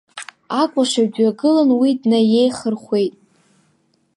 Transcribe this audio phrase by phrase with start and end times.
[0.61, 3.13] Акәашаҩ дҩагылан уи днаиеихырхәеит.